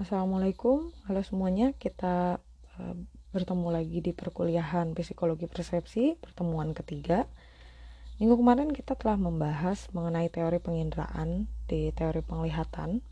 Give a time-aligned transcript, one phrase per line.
[0.00, 1.76] Assalamualaikum, halo semuanya.
[1.76, 2.40] Kita
[2.80, 2.96] uh,
[3.36, 7.28] bertemu lagi di perkuliahan Psikologi Persepsi, pertemuan ketiga.
[8.16, 13.04] Minggu kemarin kita telah membahas mengenai teori penginderaan di teori penglihatan.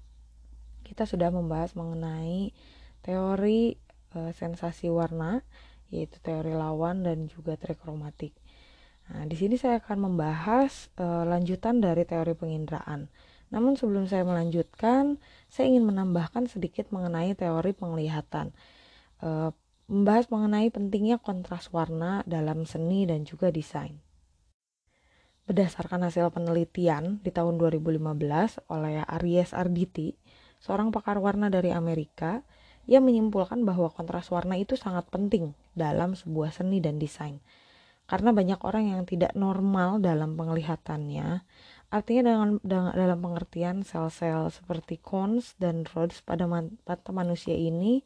[0.81, 2.57] Kita sudah membahas mengenai
[3.05, 3.77] teori
[4.17, 5.45] uh, sensasi warna,
[5.93, 8.33] yaitu teori lawan dan juga trikromatik.
[9.13, 13.13] Nah, di sini saya akan membahas uh, lanjutan dari teori penginderaan
[13.49, 15.17] namun sebelum saya melanjutkan,
[15.49, 18.53] saya ingin menambahkan sedikit mengenai teori penglihatan.
[19.25, 19.53] E,
[19.89, 23.97] membahas mengenai pentingnya kontras warna dalam seni dan juga desain.
[25.49, 30.13] Berdasarkan hasil penelitian di tahun 2015 oleh Aries Arditi,
[30.61, 32.45] seorang pakar warna dari Amerika,
[32.85, 37.41] ia menyimpulkan bahwa kontras warna itu sangat penting dalam sebuah seni dan desain.
[38.09, 41.45] Karena banyak orang yang tidak normal dalam penglihatannya
[41.89, 48.05] Artinya dengan, dengan dalam pengertian sel-sel seperti cones dan rods pada mata manusia ini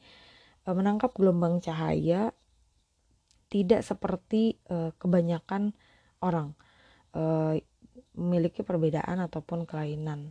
[0.62, 2.30] e, menangkap gelombang cahaya
[3.50, 5.74] tidak seperti e, kebanyakan
[6.22, 6.54] orang
[7.10, 7.58] e,
[8.14, 10.30] memiliki perbedaan ataupun kelainan.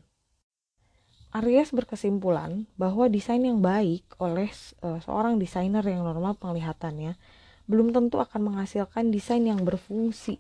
[1.36, 4.48] Aries berkesimpulan bahwa desain yang baik oleh
[4.80, 7.20] e, seorang desainer yang normal penglihatannya
[7.68, 10.40] belum tentu akan menghasilkan desain yang berfungsi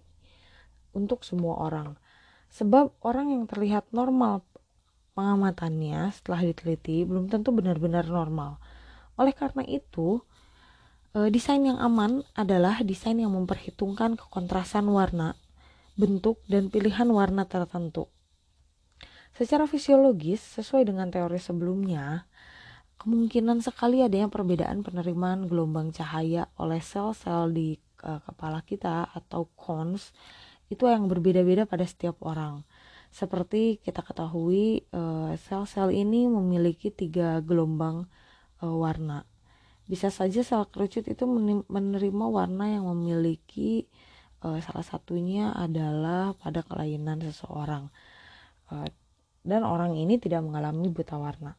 [0.95, 1.99] untuk semua orang
[2.51, 4.43] Sebab orang yang terlihat normal
[5.15, 8.59] pengamatannya setelah diteliti belum tentu benar-benar normal.
[9.19, 10.23] Oleh karena itu,
[11.15, 15.35] e, desain yang aman adalah desain yang memperhitungkan kekontrasan warna,
[15.99, 18.07] bentuk, dan pilihan warna tertentu.
[19.31, 22.27] Secara fisiologis, sesuai dengan teori sebelumnya,
[22.99, 30.11] kemungkinan sekali adanya perbedaan penerimaan gelombang cahaya oleh sel-sel di e, kepala kita atau cones
[30.71, 32.63] itu yang berbeda-beda pada setiap orang.
[33.11, 38.07] Seperti kita ketahui, eh, sel-sel ini memiliki tiga gelombang
[38.63, 39.27] eh, warna.
[39.83, 41.27] Bisa saja sel kerucut itu
[41.67, 43.91] menerima warna yang memiliki
[44.47, 47.91] eh, salah satunya adalah pada kelainan seseorang.
[49.43, 51.51] Dan orang ini tidak mengalami buta warna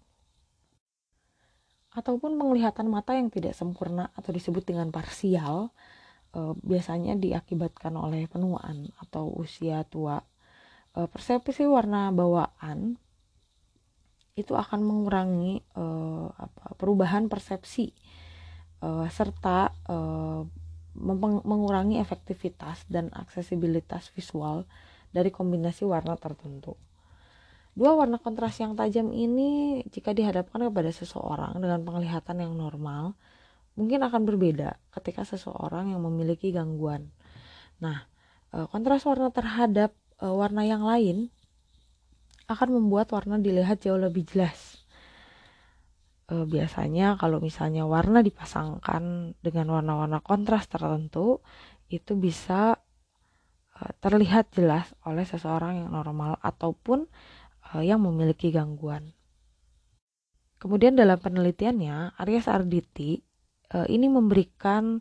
[1.92, 5.68] ataupun penglihatan mata yang tidak sempurna atau disebut dengan parsial
[6.36, 10.20] uh, biasanya diakibatkan oleh penuaan atau usia tua.
[10.92, 13.00] Uh, persepsi warna bawaan
[14.32, 17.92] itu akan mengurangi uh, apa, perubahan persepsi
[18.80, 20.44] uh, serta uh,
[21.48, 24.68] mengurangi efektivitas dan aksesibilitas visual
[25.08, 26.76] dari kombinasi warna tertentu.
[27.72, 33.16] Dua warna kontras yang tajam ini jika dihadapkan kepada seseorang dengan penglihatan yang normal,
[33.72, 37.08] mungkin akan berbeda ketika seseorang yang memiliki gangguan.
[37.80, 38.04] Nah,
[38.52, 41.32] e, kontras warna terhadap e, warna yang lain
[42.52, 44.84] akan membuat warna dilihat jauh lebih jelas.
[46.28, 51.40] E, biasanya kalau misalnya warna dipasangkan dengan warna-warna kontras tertentu,
[51.88, 52.80] itu bisa
[53.98, 57.10] terlihat jelas oleh seseorang yang normal ataupun
[57.82, 59.10] yang memiliki gangguan.
[60.62, 63.18] Kemudian dalam penelitiannya, Aries Arditi
[63.74, 65.00] uh, ini memberikan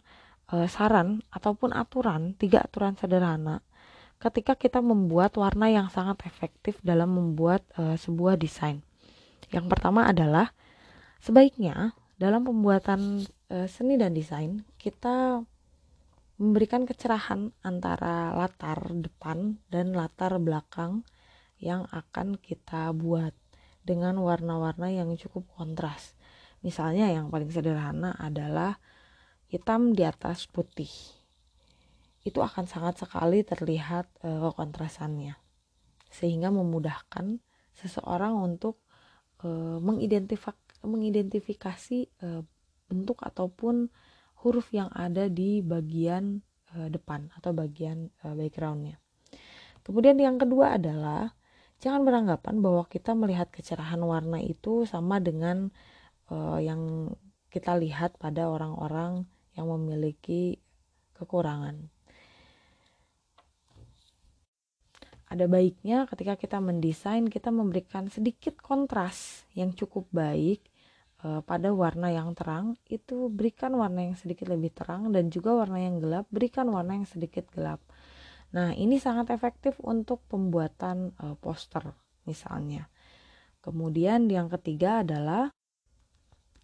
[0.52, 3.64] uh, saran ataupun aturan tiga aturan sederhana
[4.22, 8.86] ketika kita membuat warna yang sangat efektif dalam membuat uh, sebuah desain.
[9.50, 10.54] Yang pertama adalah
[11.20, 13.26] sebaiknya dalam pembuatan
[13.68, 15.44] seni dan desain kita
[16.40, 21.04] memberikan kecerahan antara latar depan dan latar belakang
[21.62, 23.36] yang akan kita buat
[23.86, 26.18] dengan warna-warna yang cukup kontras.
[26.62, 28.78] Misalnya yang paling sederhana adalah
[29.50, 30.90] hitam di atas putih.
[32.22, 35.36] Itu akan sangat sekali terlihat uh, kontrasannya.
[36.14, 37.42] Sehingga memudahkan
[37.74, 38.78] seseorang untuk
[39.42, 39.82] uh,
[40.86, 42.46] mengidentifikasi uh,
[42.88, 43.90] bentuk ataupun
[44.46, 46.42] huruf yang ada di bagian
[46.72, 48.96] depan atau bagian backgroundnya.
[49.84, 51.36] Kemudian yang kedua adalah
[51.84, 55.76] jangan beranggapan bahwa kita melihat kecerahan warna itu sama dengan
[56.30, 57.10] uh, yang
[57.50, 59.26] kita lihat pada orang-orang
[59.58, 60.62] yang memiliki
[61.18, 61.90] kekurangan.
[65.32, 70.60] Ada baiknya ketika kita mendesain kita memberikan sedikit kontras yang cukup baik
[71.24, 75.80] uh, pada warna yang terang itu berikan warna yang sedikit lebih terang dan juga warna
[75.80, 77.80] yang gelap berikan warna yang sedikit gelap.
[78.52, 81.96] Nah, ini sangat efektif untuk pembuatan uh, poster
[82.28, 82.92] misalnya.
[83.64, 85.48] Kemudian yang ketiga adalah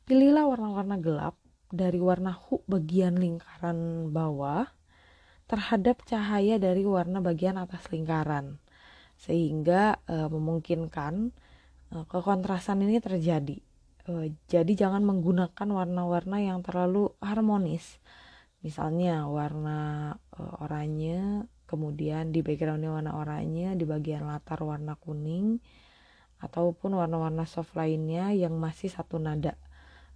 [0.07, 1.35] Pilihlah warna-warna gelap
[1.67, 4.63] dari warna hook bagian lingkaran bawah
[5.51, 8.55] terhadap cahaya dari warna bagian atas lingkaran
[9.19, 11.35] sehingga e, memungkinkan
[11.91, 13.59] e, kekontrasan ini terjadi.
[14.07, 17.99] E, jadi jangan menggunakan warna-warna yang terlalu harmonis.
[18.63, 25.59] Misalnya warna uh, oranye kemudian di backgroundnya warna oranye di bagian latar warna kuning
[26.39, 29.59] ataupun warna-warna soft lainnya yang masih satu nada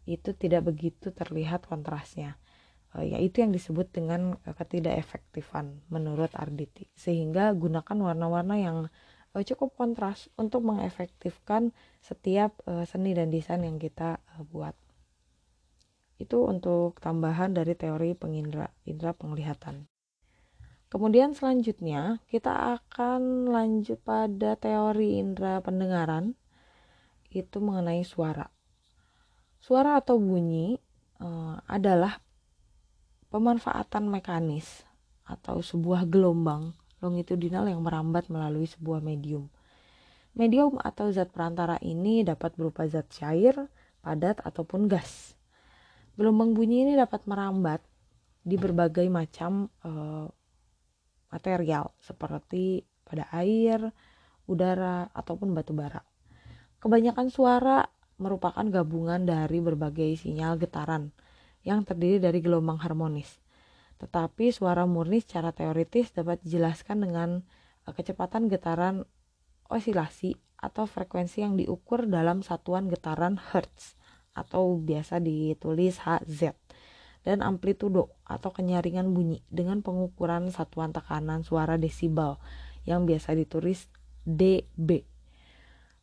[0.05, 2.37] itu tidak begitu terlihat kontrasnya.
[2.91, 6.91] Uh, yaitu yang disebut dengan uh, ketidakefektifan menurut Arditi.
[6.91, 8.77] Sehingga gunakan warna-warna yang
[9.31, 11.71] uh, cukup kontras untuk mengefektifkan
[12.03, 12.59] setiap
[12.89, 14.19] seni dan desain yang kita
[14.51, 14.75] buat.
[16.19, 19.89] Itu untuk tambahan dari teori pengindra indra penglihatan.
[20.91, 26.35] Kemudian selanjutnya kita akan lanjut pada teori indera pendengaran.
[27.31, 28.51] Itu mengenai suara.
[29.61, 30.73] Suara atau bunyi
[31.21, 32.17] uh, adalah
[33.29, 34.81] pemanfaatan mekanis
[35.21, 39.53] atau sebuah gelombang longitudinal yang merambat melalui sebuah medium.
[40.33, 43.53] Medium atau zat perantara ini dapat berupa zat cair,
[44.01, 45.37] padat, ataupun gas.
[46.17, 47.85] Gelombang bunyi ini dapat merambat
[48.41, 50.25] di berbagai macam uh,
[51.29, 53.93] material seperti pada air,
[54.49, 56.01] udara, ataupun batu bara.
[56.81, 57.85] Kebanyakan suara
[58.21, 61.09] merupakan gabungan dari berbagai sinyal getaran
[61.65, 63.41] yang terdiri dari gelombang harmonis.
[63.97, 67.29] Tetapi suara murni secara teoritis dapat dijelaskan dengan
[67.89, 69.09] eh, kecepatan getaran
[69.69, 73.97] osilasi atau frekuensi yang diukur dalam satuan getaran Hertz
[74.37, 76.53] atau biasa ditulis Hz
[77.21, 82.41] dan amplitudo atau kenyaringan bunyi dengan pengukuran satuan tekanan suara desibel
[82.85, 83.89] yang biasa ditulis
[84.25, 85.10] dB.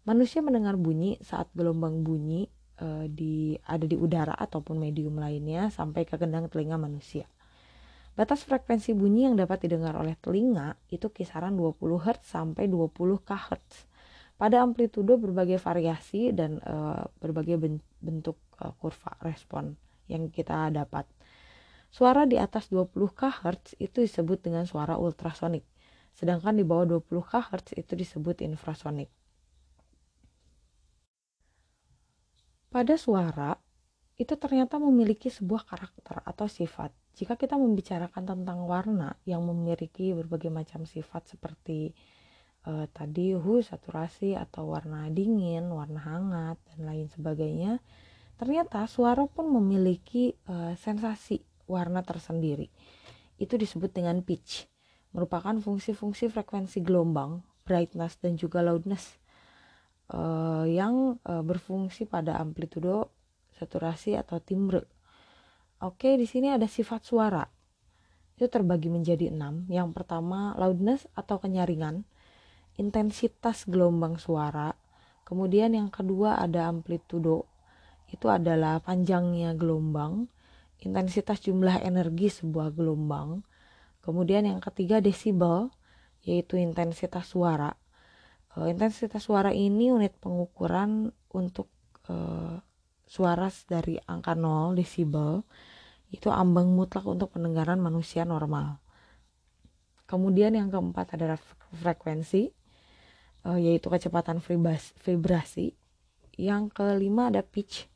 [0.09, 2.49] Manusia mendengar bunyi saat gelombang bunyi
[2.81, 7.29] e, di ada di udara ataupun medium lainnya sampai ke gendang telinga manusia.
[8.17, 13.85] Batas frekuensi bunyi yang dapat didengar oleh telinga itu kisaran 20 Hz sampai 20 kHz.
[14.41, 17.61] Pada amplitudo berbagai variasi dan e, berbagai
[18.01, 19.77] bentuk e, kurva respon
[20.09, 21.05] yang kita dapat.
[21.93, 25.69] Suara di atas 20 kHz itu disebut dengan suara ultrasonik,
[26.17, 29.13] sedangkan di bawah 20 kHz itu disebut infrasonik.
[32.69, 33.57] Pada suara,
[34.19, 36.93] itu ternyata memiliki sebuah karakter atau sifat.
[37.17, 41.97] Jika kita membicarakan tentang warna yang memiliki berbagai macam sifat seperti
[42.69, 47.83] uh, tadi hu saturasi atau warna dingin, warna hangat dan lain sebagainya,
[48.39, 52.71] Ternyata suara pun memiliki uh, sensasi warna tersendiri.
[53.35, 54.71] Itu disebut dengan pitch,
[55.11, 59.19] merupakan fungsi-fungsi frekuensi gelombang, brightness dan juga loudness
[60.13, 63.13] uh, yang uh, berfungsi pada amplitudo,
[63.57, 64.87] saturasi atau timbre.
[65.79, 67.45] Oke, di sini ada sifat suara.
[68.39, 69.67] Itu terbagi menjadi enam.
[69.71, 72.07] Yang pertama loudness atau kenyaringan,
[72.79, 74.75] intensitas gelombang suara.
[75.27, 77.47] Kemudian yang kedua ada amplitudo
[78.09, 80.33] itu adalah panjangnya gelombang,
[80.81, 83.45] intensitas jumlah energi sebuah gelombang.
[84.01, 85.69] Kemudian yang ketiga desibel,
[86.25, 87.77] yaitu intensitas suara.
[88.59, 91.71] Uh, intensitas suara ini unit pengukuran untuk
[92.11, 92.59] uh,
[93.07, 95.47] suara dari angka 0 desibel
[96.11, 98.83] itu ambang mutlak untuk pendengaran manusia normal.
[100.11, 101.39] Kemudian yang keempat adalah
[101.79, 102.51] frekuensi,
[103.47, 105.79] uh, yaitu kecepatan vibrasi.
[106.35, 107.87] Yang kelima ada pitch,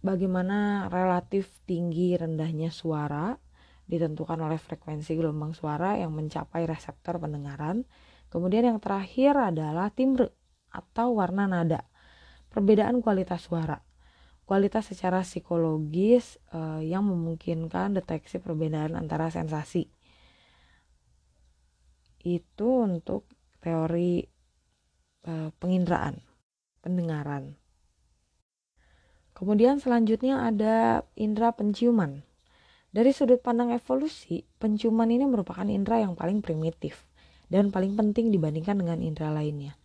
[0.00, 3.36] bagaimana relatif tinggi rendahnya suara
[3.84, 7.84] ditentukan oleh frekuensi gelombang suara yang mencapai reseptor pendengaran.
[8.28, 10.28] Kemudian yang terakhir adalah timbre
[10.68, 11.88] atau warna nada.
[12.52, 13.80] Perbedaan kualitas suara.
[14.44, 19.88] Kualitas secara psikologis eh, yang memungkinkan deteksi perbedaan antara sensasi.
[22.20, 23.28] Itu untuk
[23.64, 24.24] teori
[25.24, 26.20] eh, penginderaan,
[26.84, 27.56] pendengaran.
[29.36, 32.24] Kemudian selanjutnya ada indera penciuman.
[32.88, 37.08] Dari sudut pandang evolusi, penciuman ini merupakan indera yang paling primitif
[37.48, 39.76] dan paling penting dibandingkan dengan indera lainnya.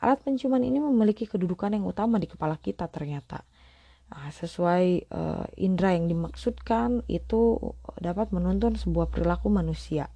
[0.00, 3.44] Alat penciuman ini memiliki kedudukan yang utama di kepala kita ternyata.
[4.10, 7.60] Nah, sesuai uh, indera yang dimaksudkan itu
[8.00, 10.10] dapat menuntun sebuah perilaku manusia.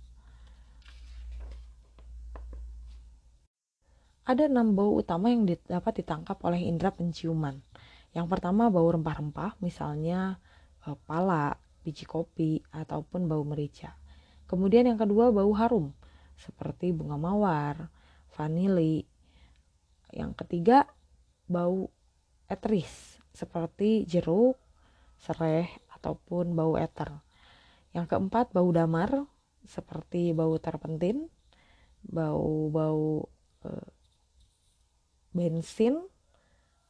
[4.24, 7.60] Ada enam bau utama yang dapat ditangkap oleh indera penciuman.
[8.16, 10.40] Yang pertama bau rempah-rempah, misalnya
[10.80, 14.00] e, pala, biji kopi, ataupun bau merica.
[14.48, 15.92] Kemudian yang kedua bau harum,
[16.38, 17.90] seperti bunga mawar,
[18.34, 19.06] vanili.
[20.14, 20.86] Yang ketiga
[21.50, 21.90] bau
[22.46, 24.58] eteris, seperti jeruk,
[25.18, 27.10] sereh, ataupun bau eter.
[27.96, 29.24] Yang keempat bau damar,
[29.64, 31.30] seperti bau terpentin,
[32.04, 33.30] bau-bau
[33.64, 33.70] e,
[35.32, 36.04] bensin,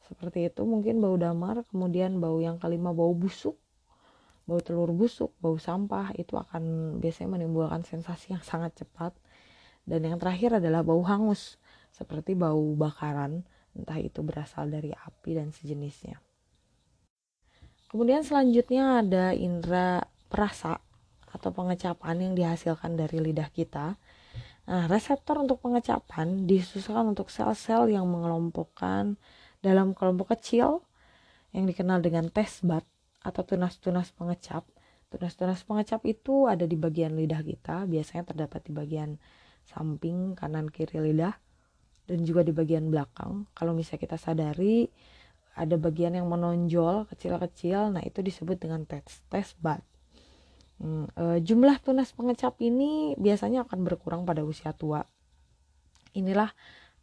[0.05, 1.65] seperti itu mungkin bau damar.
[1.71, 3.57] Kemudian bau yang kelima bau busuk.
[4.45, 6.13] Bau telur busuk bau sampah.
[6.13, 9.17] Itu akan biasanya menimbulkan sensasi yang sangat cepat
[9.85, 11.61] dan yang terakhir adalah bau hangus
[11.93, 13.45] seperti bau bakaran
[13.77, 16.19] entah itu berasal dari api dan sejenisnya
[17.89, 20.81] kemudian selanjutnya ada indera perasa
[21.29, 23.95] atau pengecapan yang dihasilkan dari lidah kita
[24.65, 29.13] Nah, reseptor untuk pengecapan disusulkan untuk sel-sel yang mengelompokkan
[29.61, 30.81] dalam kelompok kecil
[31.53, 32.81] yang dikenal dengan test bud
[33.21, 34.65] atau tunas-tunas pengecap.
[35.13, 39.21] Tunas-tunas pengecap itu ada di bagian lidah kita, biasanya terdapat di bagian
[39.65, 41.35] samping kanan kiri lidah
[42.05, 43.49] dan juga di bagian belakang.
[43.57, 44.87] Kalau misalnya kita sadari
[45.55, 49.81] ada bagian yang menonjol kecil-kecil, nah itu disebut dengan test test bud.
[50.75, 55.07] Hmm, e, jumlah tunas pengecap ini biasanya akan berkurang pada usia tua.
[56.11, 56.51] Inilah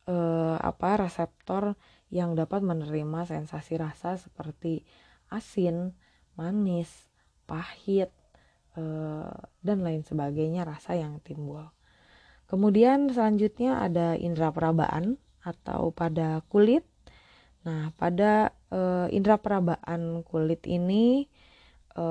[0.05, 0.15] e,
[0.61, 1.81] apa reseptor
[2.13, 4.85] yang dapat menerima sensasi rasa seperti
[5.33, 5.97] asin,
[6.37, 6.93] manis,
[7.49, 8.13] pahit,
[8.77, 8.83] e,
[9.65, 11.73] dan lain sebagainya rasa yang timbul.
[12.53, 16.85] Kemudian selanjutnya ada indera perabaan atau pada kulit.
[17.65, 21.25] Nah, pada e, indera perabaan kulit ini
[21.97, 22.05] e,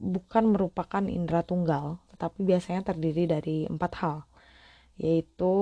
[0.00, 4.18] bukan merupakan indera tunggal, tetapi biasanya terdiri dari empat hal,
[4.96, 5.52] yaitu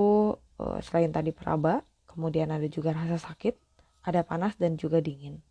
[0.59, 3.55] uh, selain tadi peraba, kemudian ada juga rasa sakit,
[4.07, 5.43] ada panas dan juga dingin.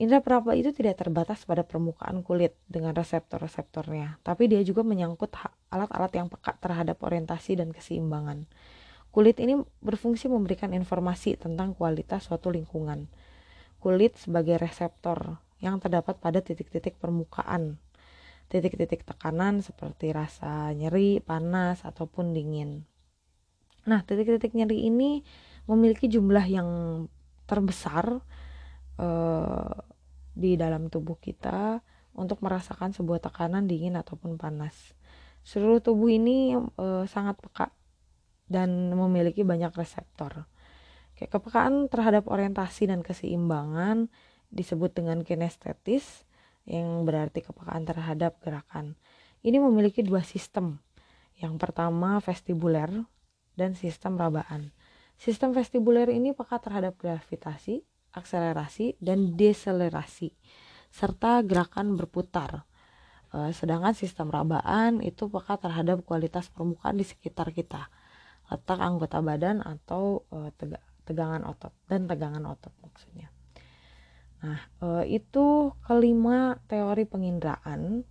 [0.00, 5.28] Indera peraba itu tidak terbatas pada permukaan kulit dengan reseptor-reseptornya, tapi dia juga menyangkut
[5.68, 8.48] alat-alat yang peka terhadap orientasi dan keseimbangan.
[9.12, 13.12] Kulit ini berfungsi memberikan informasi tentang kualitas suatu lingkungan.
[13.76, 17.76] Kulit sebagai reseptor yang terdapat pada titik-titik permukaan.
[18.48, 22.88] Titik-titik tekanan seperti rasa nyeri, panas, ataupun dingin.
[23.84, 25.20] Nah, titik-titik nyeri ini
[25.68, 26.68] memiliki jumlah yang
[27.44, 28.24] terbesar
[28.96, 29.89] uh,
[30.40, 31.84] di dalam tubuh kita
[32.16, 34.96] untuk merasakan sebuah tekanan dingin ataupun panas.
[35.44, 37.68] Seluruh tubuh ini uh, sangat peka
[38.48, 40.48] dan memiliki banyak reseptor.
[41.14, 44.08] Kayak kepekaan terhadap orientasi dan keseimbangan
[44.48, 46.24] disebut dengan kinestetis
[46.64, 48.96] yang berarti kepekaan terhadap gerakan.
[49.44, 50.80] Ini memiliki dua sistem.
[51.36, 52.88] Yang pertama vestibuler
[53.56, 54.72] dan sistem rabaan.
[55.20, 60.34] Sistem vestibuler ini peka terhadap gravitasi, akselerasi, dan deselerasi
[60.90, 62.66] serta gerakan berputar.
[63.30, 67.86] Eh, sedangkan sistem rabaan itu peka terhadap kualitas permukaan di sekitar kita,
[68.50, 70.50] letak anggota badan atau eh,
[71.06, 73.30] tegangan otot dan tegangan otot maksudnya.
[74.40, 74.86] Nah, e,
[75.20, 78.04] itu kelima teori penginderaan.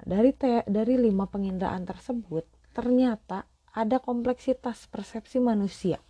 [0.00, 3.44] Dari te dari lima penginderaan tersebut, ternyata
[3.76, 6.00] ada kompleksitas persepsi manusia.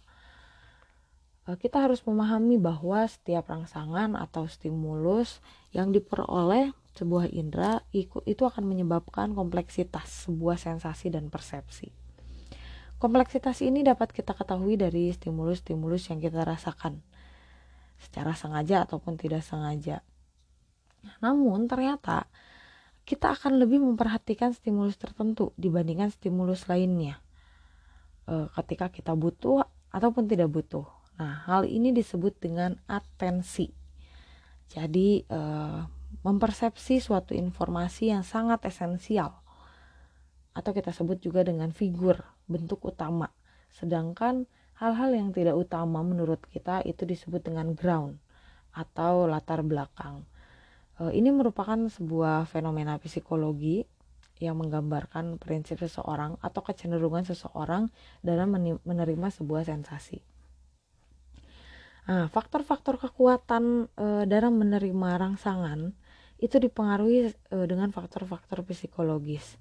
[1.50, 5.42] E, kita harus memahami bahwa setiap rangsangan atau stimulus
[5.74, 11.90] yang diperoleh sebuah indera itu akan menyebabkan kompleksitas sebuah sensasi dan persepsi.
[13.00, 17.00] Kompleksitas ini dapat kita ketahui dari stimulus-stimulus yang kita rasakan
[17.96, 20.04] secara sengaja ataupun tidak sengaja.
[21.24, 22.28] Namun ternyata
[23.08, 27.16] kita akan lebih memperhatikan stimulus tertentu dibandingkan stimulus lainnya
[28.28, 30.99] e, ketika kita butuh ataupun tidak butuh.
[31.20, 33.68] Nah, hal ini disebut dengan atensi.
[34.72, 35.40] Jadi, e,
[36.24, 39.36] mempersepsi suatu informasi yang sangat esensial
[40.56, 43.28] atau kita sebut juga dengan figur bentuk utama.
[43.70, 44.48] Sedangkan
[44.80, 48.16] Hal-hal yang tidak utama menurut kita itu disebut dengan ground
[48.72, 50.24] atau latar belakang.
[50.96, 53.84] E, ini merupakan sebuah fenomena psikologi
[54.40, 57.92] yang menggambarkan prinsip seseorang atau kecenderungan seseorang
[58.24, 60.24] dalam menerima sebuah sensasi.
[62.10, 65.94] Nah, faktor-faktor kekuatan e, dalam menerima rangsangan
[66.42, 69.54] itu dipengaruhi e, dengan faktor-faktor psikologis.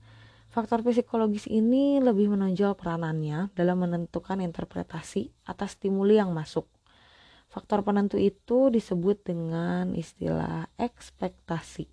[0.50, 6.66] Faktor psikologis ini lebih menonjol peranannya dalam menentukan interpretasi atas stimuli yang masuk.
[7.54, 11.86] Faktor penentu itu disebut dengan istilah ekspektasi.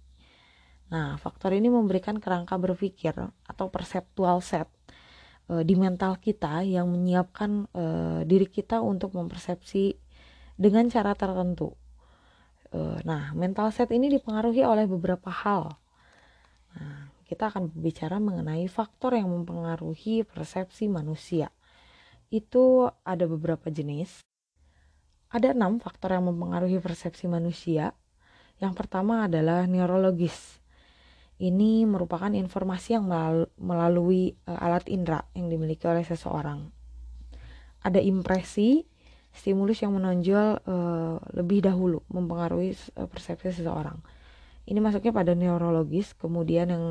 [0.88, 3.12] Nah, faktor ini memberikan kerangka berpikir
[3.44, 4.72] atau perseptual set
[5.52, 7.84] e, di mental kita yang menyiapkan e,
[8.24, 10.05] diri kita untuk mempersepsi
[10.56, 11.76] dengan cara tertentu.
[12.72, 15.76] E, nah, mental set ini dipengaruhi oleh beberapa hal.
[16.76, 21.52] Nah, kita akan berbicara mengenai faktor yang mempengaruhi persepsi manusia.
[22.32, 24.24] Itu ada beberapa jenis.
[25.30, 27.92] Ada enam faktor yang mempengaruhi persepsi manusia.
[28.62, 30.62] Yang pertama adalah neurologis.
[31.36, 33.12] Ini merupakan informasi yang
[33.60, 36.72] melalui uh, alat indera yang dimiliki oleh seseorang.
[37.84, 38.88] Ada impresi,
[39.36, 44.00] stimulus yang menonjol uh, lebih dahulu mempengaruhi uh, persepsi seseorang.
[44.66, 46.86] Ini masuknya pada neurologis, kemudian yang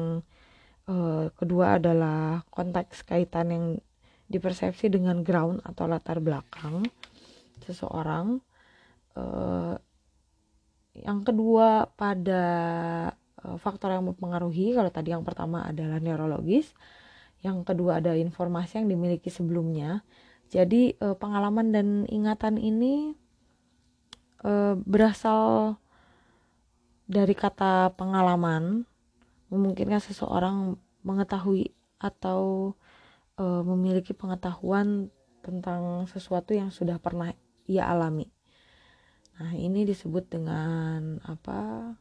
[0.88, 3.66] uh, kedua adalah konteks kaitan yang
[4.30, 6.86] dipersepsi dengan ground atau latar belakang
[7.66, 8.40] seseorang.
[9.18, 9.76] Uh,
[10.96, 12.44] yang kedua pada
[13.44, 16.72] uh, faktor yang mempengaruhi, kalau tadi yang pertama adalah neurologis,
[17.44, 20.06] yang kedua ada informasi yang dimiliki sebelumnya.
[20.50, 23.18] Jadi uh, pengalaman dan ingatan ini
[24.46, 25.76] uh, berasal
[27.06, 28.86] dari kata pengalaman,
[29.54, 31.70] memungkinkan seseorang mengetahui
[32.02, 32.74] atau
[33.38, 35.14] uh, memiliki pengetahuan
[35.46, 37.30] tentang sesuatu yang sudah pernah
[37.70, 38.26] ia alami.
[39.38, 41.94] Nah, ini disebut dengan apa?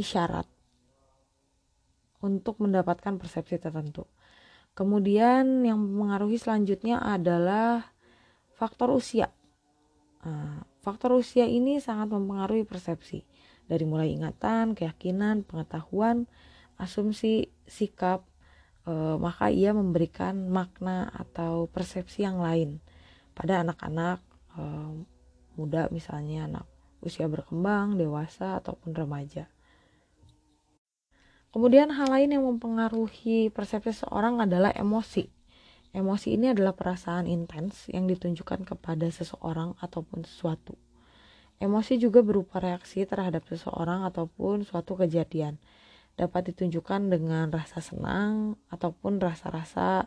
[0.00, 0.48] isyarat
[2.24, 4.08] untuk mendapatkan persepsi tertentu.
[4.74, 7.90] Kemudian yang mempengaruhi selanjutnya adalah
[8.54, 9.28] faktor usia.
[10.24, 13.24] Nah, faktor usia ini sangat mempengaruhi persepsi
[13.66, 16.28] dari mulai ingatan, keyakinan, pengetahuan,
[16.80, 18.24] asumsi, sikap,
[18.84, 22.82] e, maka ia memberikan makna atau persepsi yang lain
[23.34, 24.20] pada anak-anak
[24.58, 24.92] uh,
[25.56, 26.66] muda misalnya anak
[27.00, 29.48] usia berkembang, dewasa ataupun remaja.
[31.50, 35.26] Kemudian hal lain yang mempengaruhi persepsi seorang adalah emosi.
[35.90, 40.78] Emosi ini adalah perasaan intens yang ditunjukkan kepada seseorang ataupun sesuatu.
[41.58, 45.58] Emosi juga berupa reaksi terhadap seseorang ataupun suatu kejadian.
[46.14, 50.06] Dapat ditunjukkan dengan rasa senang ataupun rasa-rasa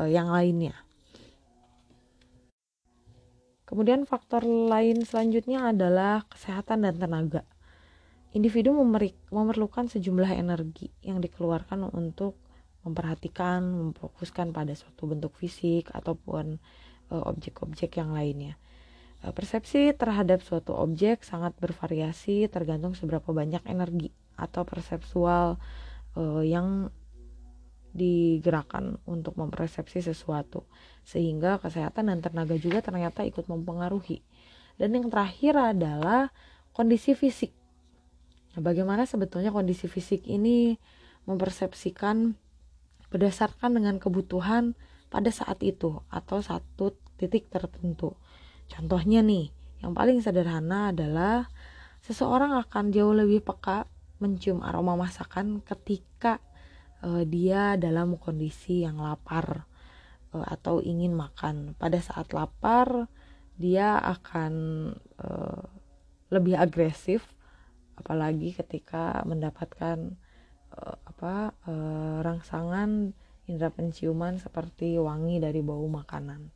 [0.00, 0.72] uh, yang lainnya.
[3.68, 7.49] Kemudian faktor lain selanjutnya adalah kesehatan dan tenaga.
[8.30, 8.70] Individu
[9.34, 12.38] memerlukan sejumlah energi yang dikeluarkan untuk
[12.86, 16.62] memperhatikan, memfokuskan pada suatu bentuk fisik ataupun
[17.10, 18.54] uh, objek-objek yang lainnya.
[19.20, 25.58] Uh, persepsi terhadap suatu objek sangat bervariasi tergantung seberapa banyak energi atau persepsual
[26.16, 26.88] uh, yang
[27.90, 30.64] digerakkan untuk mempersepsi sesuatu.
[31.02, 34.22] Sehingga kesehatan dan tenaga juga ternyata ikut mempengaruhi.
[34.78, 36.32] Dan yang terakhir adalah
[36.72, 37.59] kondisi fisik
[38.54, 40.78] nah, bagaimana sebetulnya kondisi fisik ini
[41.28, 42.34] mempersepsikan
[43.10, 44.78] berdasarkan dengan kebutuhan
[45.10, 48.14] pada saat itu atau satu titik tertentu
[48.70, 49.50] contohnya nih
[49.82, 51.50] yang paling sederhana adalah
[52.04, 53.88] seseorang akan jauh lebih peka
[54.20, 56.38] mencium aroma masakan ketika
[57.02, 59.64] uh, dia dalam kondisi yang lapar
[60.36, 61.74] uh, atau ingin makan.
[61.80, 63.08] Pada saat lapar,
[63.56, 64.52] dia akan
[65.20, 65.64] uh,
[66.30, 67.24] lebih agresif,
[68.00, 70.16] apalagi ketika mendapatkan
[70.72, 73.12] uh, apa uh, rangsangan
[73.44, 76.48] indera penciuman seperti wangi dari bau makanan.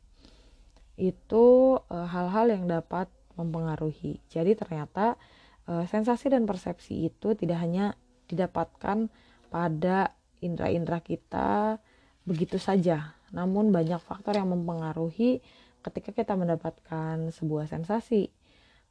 [0.95, 4.23] Itu hal-hal uh, yang dapat mempengaruhi.
[4.31, 5.19] Jadi ternyata
[5.67, 7.99] uh, sensasi dan persepsi itu tidak hanya
[8.31, 9.11] didapatkan
[9.51, 11.77] pada indera-indera kita
[12.25, 13.13] begitu saja.
[13.35, 15.43] Namun banyak faktor yang mempengaruhi
[15.85, 18.31] ketika kita mendapatkan sebuah sensasi.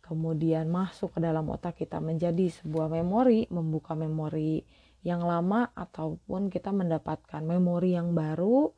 [0.04, 4.60] Kemudian masuk ke dalam otak kita menjadi sebuah memori, membuka memori
[5.00, 8.68] yang lama ataupun kita mendapatkan memori yang baru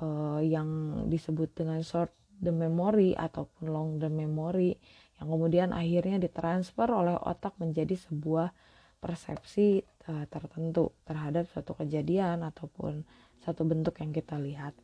[0.00, 0.68] uh, yang
[1.08, 2.12] disebut dengan short
[2.44, 4.76] the memory ataupun long the memory
[5.16, 8.52] yang kemudian akhirnya ditransfer oleh otak menjadi sebuah
[9.00, 13.08] persepsi uh, tertentu terhadap suatu kejadian ataupun
[13.40, 14.76] satu bentuk yang kita lihat.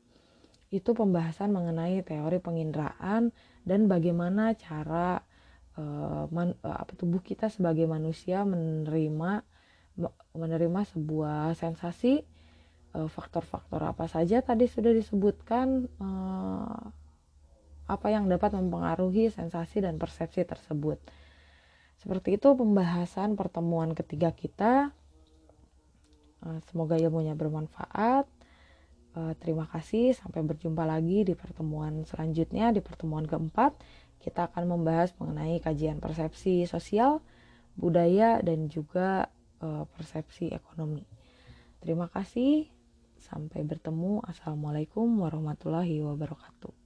[0.72, 3.30] Itu pembahasan mengenai teori penginderaan
[3.68, 5.22] dan bagaimana cara
[5.78, 9.42] uh, man, uh, tubuh kita sebagai manusia menerima
[10.34, 12.26] menerima sebuah sensasi
[12.94, 16.82] faktor-faktor uh, apa saja tadi sudah disebutkan uh,
[17.84, 20.96] apa yang dapat mempengaruhi sensasi dan persepsi tersebut.
[22.00, 24.92] Seperti itu pembahasan pertemuan ketiga kita.
[26.44, 28.28] Eh, semoga ilmunya bermanfaat.
[29.14, 33.76] Eh, terima kasih, sampai berjumpa lagi di pertemuan selanjutnya, di pertemuan keempat.
[34.24, 37.20] Kita akan membahas mengenai kajian persepsi sosial,
[37.76, 39.28] budaya, dan juga
[39.60, 41.04] eh, persepsi ekonomi.
[41.84, 42.72] Terima kasih,
[43.20, 44.24] sampai bertemu.
[44.24, 46.83] Assalamualaikum warahmatullahi wabarakatuh.